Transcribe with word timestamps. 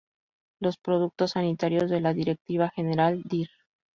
Los 0.59 0.77
productos 0.79 1.33
sanitarios 1.33 1.87
de 1.91 2.01
la 2.01 2.11
directiva 2.13 2.71
general 2.75 3.21
dir. 3.23 3.49